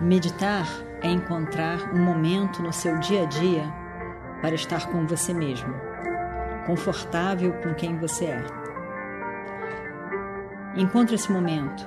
Meditar 0.00 0.68
é 1.02 1.08
encontrar 1.08 1.92
um 1.92 2.00
momento 2.00 2.62
no 2.62 2.72
seu 2.72 2.96
dia 3.00 3.24
a 3.24 3.26
dia 3.26 3.64
para 4.40 4.54
estar 4.54 4.86
com 4.86 5.04
você 5.04 5.34
mesmo, 5.34 5.74
confortável 6.66 7.52
com 7.54 7.74
quem 7.74 7.98
você 7.98 8.26
é. 8.26 8.44
Encontre 10.76 11.16
esse 11.16 11.32
momento, 11.32 11.84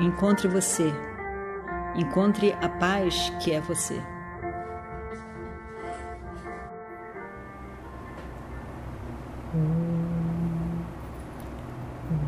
encontre 0.00 0.48
você, 0.48 0.90
encontre 1.94 2.56
a 2.62 2.70
paz 2.70 3.30
que 3.38 3.52
é 3.52 3.60
você. 3.60 4.02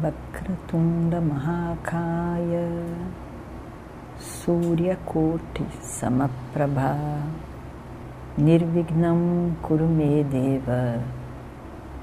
Vakratunda 0.03 1.19
Mahakaya 4.47 4.97
Suryakoti 4.97 5.65
Samaprabha. 5.81 7.23
Nirvignam 8.39 9.55
Kurumedeva 9.63 11.03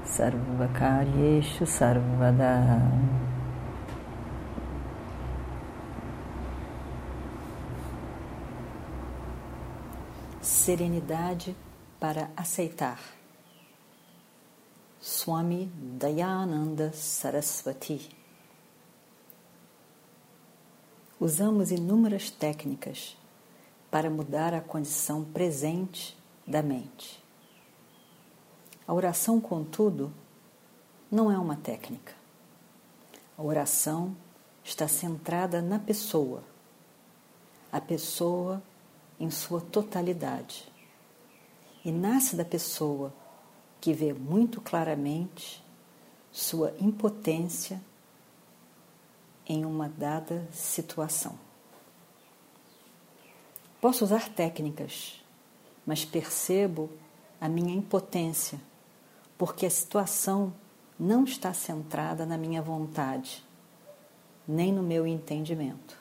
Sarvakaryeshu 0.04 1.66
Sarvada. 1.66 2.80
Serenidade 10.40 11.54
para 12.00 12.30
aceitar. 12.36 12.98
Swami 15.00 15.70
Dayananda 15.98 16.92
Saraswati 16.92 18.21
usamos 21.22 21.70
inúmeras 21.70 22.32
técnicas 22.32 23.16
para 23.88 24.10
mudar 24.10 24.52
a 24.52 24.60
condição 24.60 25.22
presente 25.22 26.18
da 26.44 26.60
mente. 26.60 27.22
A 28.84 28.92
oração, 28.92 29.40
contudo, 29.40 30.12
não 31.08 31.30
é 31.30 31.38
uma 31.38 31.54
técnica. 31.54 32.12
A 33.38 33.42
oração 33.42 34.16
está 34.64 34.88
centrada 34.88 35.62
na 35.62 35.78
pessoa, 35.78 36.42
a 37.70 37.80
pessoa 37.80 38.60
em 39.20 39.30
sua 39.30 39.60
totalidade. 39.60 40.72
E 41.84 41.92
nasce 41.92 42.34
da 42.34 42.44
pessoa 42.44 43.14
que 43.80 43.92
vê 43.92 44.12
muito 44.12 44.60
claramente 44.60 45.64
sua 46.32 46.74
impotência 46.80 47.80
em 49.46 49.64
uma 49.64 49.88
dada 49.88 50.46
situação. 50.52 51.38
Posso 53.80 54.04
usar 54.04 54.28
técnicas, 54.28 55.20
mas 55.84 56.04
percebo 56.04 56.88
a 57.40 57.48
minha 57.48 57.74
impotência, 57.74 58.60
porque 59.36 59.66
a 59.66 59.70
situação 59.70 60.54
não 60.98 61.24
está 61.24 61.52
centrada 61.52 62.24
na 62.24 62.38
minha 62.38 62.62
vontade, 62.62 63.44
nem 64.46 64.72
no 64.72 64.82
meu 64.82 65.04
entendimento. 65.06 65.98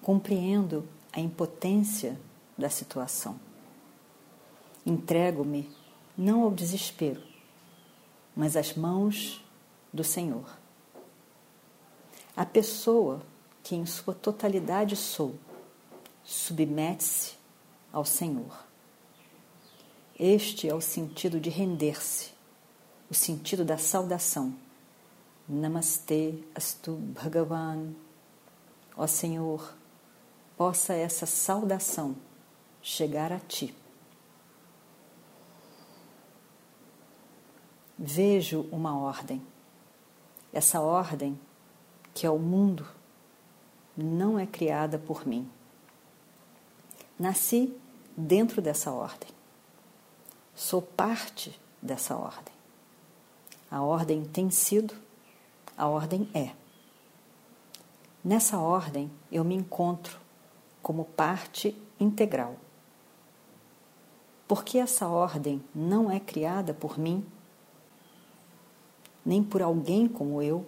Compreendo 0.00 0.88
a 1.12 1.18
impotência 1.18 2.16
da 2.56 2.70
situação. 2.70 3.40
Entrego-me 4.84 5.68
não 6.16 6.42
ao 6.42 6.50
desespero, 6.52 7.20
mas 8.36 8.56
às 8.56 8.76
mãos 8.76 9.44
do 9.92 10.04
Senhor. 10.04 10.65
A 12.36 12.44
pessoa 12.44 13.22
que 13.62 13.74
em 13.74 13.86
sua 13.86 14.14
totalidade 14.14 14.94
sou, 14.94 15.36
submete-se 16.22 17.34
ao 17.90 18.04
Senhor. 18.04 18.66
Este 20.18 20.68
é 20.68 20.74
o 20.74 20.80
sentido 20.80 21.40
de 21.40 21.48
render-se, 21.48 22.32
o 23.10 23.14
sentido 23.14 23.64
da 23.64 23.78
saudação. 23.78 24.54
Namaste 25.48 26.44
Astu 26.54 26.92
Bhagavan. 26.92 27.94
Ó 28.94 29.06
Senhor, 29.06 29.74
possa 30.58 30.92
essa 30.92 31.24
saudação 31.24 32.16
chegar 32.82 33.32
a 33.32 33.38
ti. 33.38 33.74
Vejo 37.98 38.68
uma 38.70 38.98
ordem. 38.98 39.40
Essa 40.52 40.80
ordem 40.80 41.38
que 42.16 42.26
é 42.26 42.30
o 42.30 42.38
mundo, 42.38 42.86
não 43.94 44.38
é 44.38 44.46
criada 44.46 44.98
por 44.98 45.26
mim. 45.26 45.46
Nasci 47.18 47.76
dentro 48.16 48.62
dessa 48.62 48.90
ordem. 48.90 49.28
Sou 50.54 50.80
parte 50.80 51.60
dessa 51.80 52.16
ordem. 52.16 52.54
A 53.70 53.82
ordem 53.82 54.24
tem 54.24 54.50
sido, 54.50 54.94
a 55.76 55.86
ordem 55.86 56.26
é. 56.32 56.54
Nessa 58.24 58.58
ordem 58.58 59.10
eu 59.30 59.44
me 59.44 59.54
encontro 59.54 60.18
como 60.82 61.04
parte 61.04 61.76
integral. 62.00 62.56
Porque 64.48 64.78
essa 64.78 65.06
ordem 65.06 65.62
não 65.74 66.10
é 66.10 66.18
criada 66.18 66.72
por 66.72 66.98
mim, 66.98 67.26
nem 69.22 69.44
por 69.44 69.60
alguém 69.60 70.08
como 70.08 70.40
eu, 70.40 70.66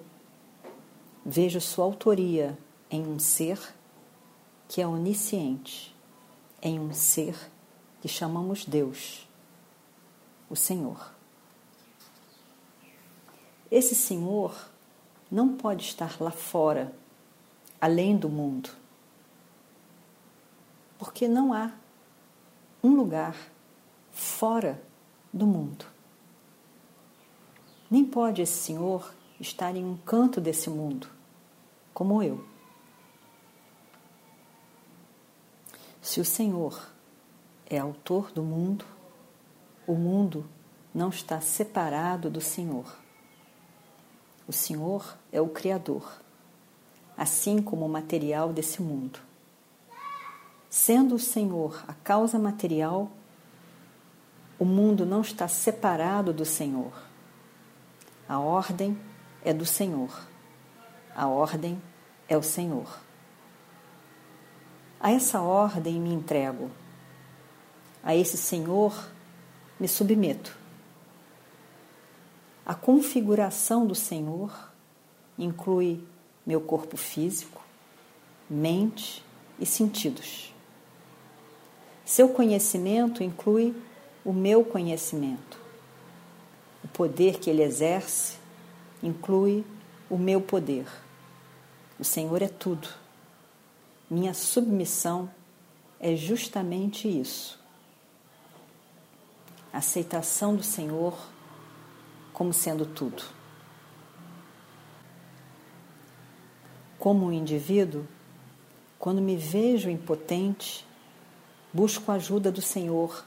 Vejo 1.31 1.61
sua 1.61 1.85
autoria 1.85 2.59
em 2.91 3.07
um 3.07 3.19
ser 3.19 3.61
que 4.67 4.81
é 4.81 4.87
onisciente, 4.87 5.95
em 6.63 6.81
um 6.81 6.95
ser 6.95 7.37
que 8.01 8.09
chamamos 8.09 8.65
Deus, 8.65 9.29
o 10.49 10.57
Senhor. 10.57 11.13
Esse 13.71 13.95
Senhor 13.95 14.57
não 15.31 15.55
pode 15.55 15.85
estar 15.85 16.19
lá 16.19 16.31
fora, 16.31 16.95
além 17.79 18.17
do 18.17 18.31
mundo, 18.31 18.71
porque 20.99 21.29
não 21.29 21.53
há 21.53 21.73
um 22.83 22.95
lugar 22.95 23.37
fora 24.11 24.83
do 25.31 25.47
mundo. 25.47 25.85
Nem 27.91 28.03
pode 28.03 28.41
esse 28.41 28.57
Senhor 28.57 29.13
estar 29.39 29.77
em 29.77 29.85
um 29.85 29.99
canto 29.99 30.41
desse 30.41 30.71
mundo 30.71 31.18
como 31.99 32.23
eu. 32.23 32.45
Se 36.01 36.21
o 36.21 36.25
Senhor 36.25 36.93
é 37.69 37.77
autor 37.77 38.31
do 38.31 38.41
mundo, 38.41 38.85
o 39.85 39.95
mundo 39.95 40.49
não 40.95 41.09
está 41.09 41.41
separado 41.41 42.31
do 42.31 42.41
Senhor. 42.41 42.87
O 44.47 44.53
Senhor 44.53 45.19
é 45.33 45.41
o 45.41 45.49
Criador, 45.49 46.23
assim 47.17 47.61
como 47.61 47.85
o 47.85 47.89
material 47.89 48.53
desse 48.53 48.81
mundo. 48.81 49.19
Sendo 50.71 51.17
o 51.17 51.19
Senhor 51.19 51.83
a 51.89 51.95
causa 51.95 52.39
material, 52.39 53.11
o 54.57 54.65
mundo 54.65 55.05
não 55.05 55.23
está 55.23 55.49
separado 55.49 56.33
do 56.33 56.45
Senhor. 56.45 56.93
A 58.29 58.39
ordem 58.39 58.97
é 59.45 59.53
do 59.53 59.67
Senhor. 59.67 60.38
A 61.19 61.27
ordem 61.27 61.83
é 62.29 62.37
o 62.37 62.45
Senhor. 62.45 63.01
A 65.01 65.11
essa 65.11 65.41
ordem 65.41 66.01
me 66.01 66.13
entrego. 66.13 66.71
A 68.05 68.15
esse 68.15 68.39
Senhor 68.39 69.11
me 69.81 69.89
submeto. 69.89 70.57
A 72.65 72.73
configuração 72.73 73.85
do 73.85 73.97
Senhor 73.97 74.71
inclui 75.37 76.07
meu 76.47 76.61
corpo 76.61 76.97
físico, 76.97 77.63
mente 78.49 79.25
e 79.59 79.67
sentidos. 79.67 80.55
Seu 82.05 82.29
conhecimento 82.29 83.25
inclui 83.25 83.75
o 84.25 84.33
meu 84.33 84.65
conhecimento. 84.65 85.59
O 86.85 86.87
poder 86.87 87.41
que 87.41 87.51
ele 87.51 87.65
exerce 87.65 88.39
inclui 89.03 89.65
o 90.09 90.17
meu 90.17 90.41
poder. 90.41 90.87
O 91.99 92.05
Senhor 92.05 92.41
é 92.43 92.49
tudo. 92.49 92.89
Minha 94.09 94.33
submissão 94.33 95.29
é 95.99 96.15
justamente 96.15 97.09
isso. 97.09 97.59
Aceitação 99.73 100.55
do 100.55 100.63
Senhor 100.63 101.19
como 102.33 102.53
sendo 102.53 102.87
tudo. 102.87 103.25
Como 107.01 107.27
um 107.27 107.33
indivíduo, 107.33 108.07
quando 108.97 109.21
me 109.21 109.37
vejo 109.37 109.91
impotente, 109.91 110.87
busco 111.73 112.13
a 112.13 112.15
ajuda 112.15 112.53
do 112.53 112.63
Senhor 112.63 113.25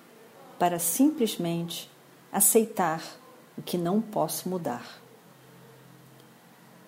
para 0.57 0.79
simplesmente 0.79 1.91
aceitar 2.31 3.03
o 3.57 3.61
que 3.61 3.77
não 3.77 4.01
posso 4.01 4.47
mudar. 4.47 5.01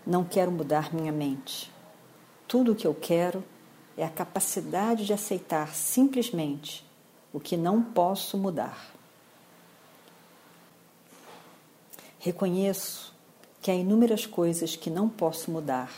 Não 0.08 0.24
quero 0.24 0.52
mudar 0.52 0.94
minha 0.94 1.12
mente. 1.12 1.73
Tudo 2.54 2.74
o 2.74 2.76
que 2.76 2.86
eu 2.86 2.94
quero 2.94 3.44
é 3.98 4.06
a 4.06 4.10
capacidade 4.12 5.08
de 5.08 5.12
aceitar 5.12 5.74
simplesmente 5.74 6.86
o 7.34 7.40
que 7.40 7.58
não 7.58 7.82
posso 7.82 8.38
mudar. 8.38 8.94
Reconheço 12.20 13.12
que 13.60 13.72
há 13.72 13.74
inúmeras 13.74 14.28
coisas 14.28 14.76
que 14.76 14.92
não 14.92 15.10
posso 15.10 15.50
mudar, 15.50 15.92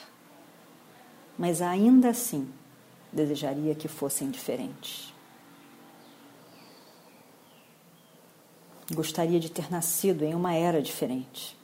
mas 1.37 1.61
ainda 1.61 2.11
assim 2.11 2.49
desejaria 3.11 3.75
que 3.75 3.89
fossem 3.89 4.31
diferentes. 4.31 5.13
Gostaria 8.93 9.41
de 9.41 9.51
ter 9.51 9.69
nascido 9.69 10.23
em 10.23 10.33
uma 10.33 10.53
era 10.53 10.81
diferente. 10.81 11.57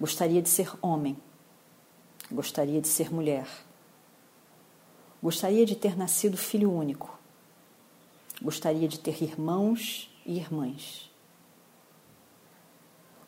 Gostaria 0.00 0.40
de 0.40 0.48
ser 0.48 0.72
homem. 0.80 1.18
Gostaria 2.30 2.80
de 2.80 2.88
ser 2.88 3.12
mulher. 3.12 3.46
Gostaria 5.22 5.64
de 5.64 5.74
ter 5.74 5.96
nascido 5.96 6.36
filho 6.36 6.70
único. 6.70 7.18
Gostaria 8.40 8.86
de 8.86 8.98
ter 8.98 9.22
irmãos 9.22 10.14
e 10.24 10.36
irmãs. 10.36 11.10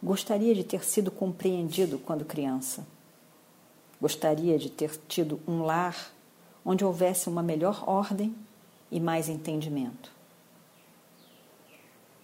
Gostaria 0.03 0.55
de 0.55 0.65
ter 0.65 0.85
sido 0.85 1.11
compreendido 1.11 1.99
quando 1.99 2.25
criança. 2.25 2.87
Gostaria 4.01 4.59
de 4.59 4.71
ter 4.71 4.97
tido 5.09 5.41
um 5.47 5.63
lar 5.63 6.13
onde 6.65 6.85
houvesse 6.85 7.29
uma 7.29 7.43
melhor 7.43 7.85
ordem 7.87 8.35
e 8.91 9.01
mais 9.01 9.29
entendimento. 9.29 10.13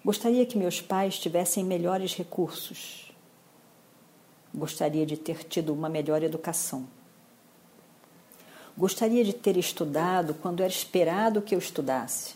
Gostaria 0.04 0.46
que 0.46 0.56
meus 0.56 0.80
pais 0.80 1.18
tivessem 1.18 1.64
melhores 1.64 2.14
recursos. 2.14 3.12
Gostaria 4.56 5.04
de 5.04 5.18
ter 5.18 5.44
tido 5.44 5.74
uma 5.74 5.86
melhor 5.86 6.22
educação. 6.22 6.88
Gostaria 8.74 9.22
de 9.22 9.34
ter 9.34 9.58
estudado 9.58 10.32
quando 10.32 10.62
era 10.62 10.72
esperado 10.72 11.42
que 11.42 11.54
eu 11.54 11.58
estudasse. 11.58 12.34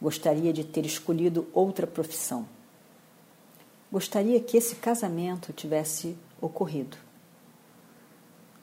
Gostaria 0.00 0.52
de 0.52 0.62
ter 0.62 0.86
escolhido 0.86 1.48
outra 1.52 1.88
profissão. 1.88 2.48
Gostaria 3.90 4.38
que 4.38 4.56
esse 4.56 4.76
casamento 4.76 5.52
tivesse 5.52 6.16
ocorrido. 6.40 6.96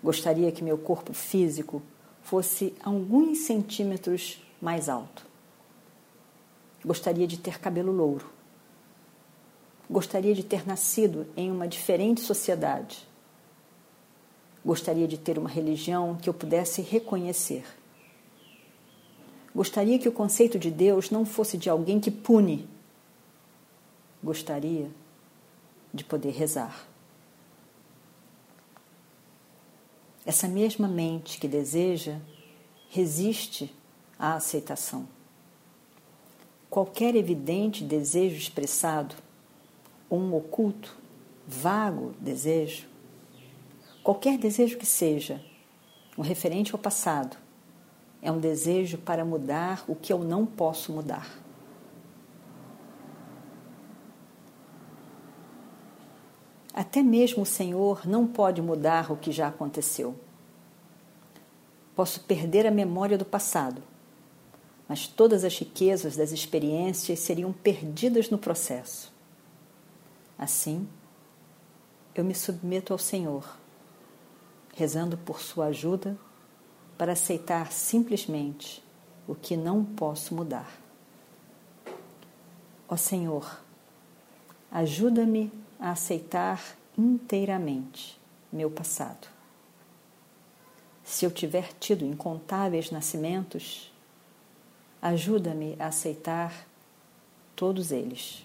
Gostaria 0.01 0.51
que 0.53 0.63
meu 0.63 0.77
corpo 0.77 1.13
físico 1.13 1.81
fosse 2.23 2.73
alguns 2.81 3.39
centímetros 3.39 4.41
mais 4.61 4.87
alto. 4.87 5.25
Gostaria 6.85 7.27
de 7.27 7.37
ter 7.37 7.59
cabelo 7.59 7.91
louro. 7.91 8.34
Gostaria 9.89 10.33
de 10.33 10.43
ter 10.43 10.65
nascido 10.67 11.27
em 11.37 11.51
uma 11.51 11.67
diferente 11.67 12.21
sociedade. 12.21 13.07
Gostaria 14.63 15.07
de 15.07 15.17
ter 15.17 15.37
uma 15.37 15.49
religião 15.49 16.15
que 16.15 16.27
eu 16.27 16.33
pudesse 16.33 16.81
reconhecer. 16.81 17.63
Gostaria 19.53 19.99
que 19.99 20.09
o 20.09 20.11
conceito 20.11 20.57
de 20.57 20.71
Deus 20.71 21.11
não 21.11 21.25
fosse 21.25 21.57
de 21.57 21.69
alguém 21.69 21.99
que 21.99 22.09
pune. 22.09 22.67
Gostaria 24.23 24.89
de 25.93 26.03
poder 26.03 26.31
rezar. 26.31 26.87
Essa 30.25 30.47
mesma 30.47 30.87
mente 30.87 31.39
que 31.39 31.47
deseja 31.47 32.19
resiste 32.89 33.73
à 34.17 34.33
aceitação 34.33 35.07
qualquer 36.75 37.15
evidente 37.15 37.85
desejo 37.85 38.35
expressado, 38.35 39.15
um 40.09 40.33
oculto, 40.35 40.95
vago 41.47 42.13
desejo, 42.19 42.87
qualquer 44.03 44.37
desejo 44.37 44.77
que 44.77 44.85
seja, 44.85 45.43
um 46.17 46.21
referente 46.21 46.73
ao 46.73 46.79
passado, 46.79 47.37
é 48.21 48.31
um 48.31 48.39
desejo 48.39 48.97
para 48.97 49.25
mudar 49.25 49.83
o 49.87 49.95
que 49.95 50.11
eu 50.11 50.19
não 50.19 50.45
posso 50.45 50.91
mudar. 50.91 51.29
Até 56.73 57.01
mesmo 57.01 57.43
o 57.43 57.45
Senhor 57.45 58.07
não 58.07 58.27
pode 58.27 58.61
mudar 58.61 59.11
o 59.11 59.17
que 59.17 59.31
já 59.31 59.47
aconteceu. 59.47 60.15
Posso 61.95 62.21
perder 62.21 62.65
a 62.65 62.71
memória 62.71 63.17
do 63.17 63.23
passado 63.23 63.81
mas 64.87 65.07
todas 65.07 65.43
as 65.43 65.57
riquezas 65.57 66.15
das 66.15 66.31
experiências 66.31 67.19
seriam 67.19 67.51
perdidas 67.51 68.29
no 68.29 68.37
processo. 68.37 69.13
Assim, 70.37 70.87
eu 72.13 72.23
me 72.23 72.35
submeto 72.35 72.93
ao 72.93 72.99
Senhor, 72.99 73.57
rezando 74.73 75.17
por 75.17 75.41
Sua 75.41 75.67
ajuda 75.67 76.17
para 76.97 77.13
aceitar 77.13 77.71
simplesmente 77.71 78.83
o 79.27 79.33
que 79.35 79.57
não 79.57 79.83
posso 79.83 80.35
mudar. 80.35 80.69
Ó 82.87 82.95
Senhor, 82.95 83.59
ajuda-me 84.71 85.51
a 85.79 85.91
aceitar 85.91 86.61
inteiramente 86.97 88.19
meu 88.51 88.69
passado. 88.69 89.27
Se 91.03 91.25
eu 91.25 91.31
tiver 91.31 91.73
tido 91.79 92.05
incontáveis 92.05 92.91
nascimentos, 92.91 93.91
Ajuda-me 95.05 95.75
a 95.77 95.87
aceitar 95.87 96.67
todos 97.55 97.91
eles. 97.91 98.44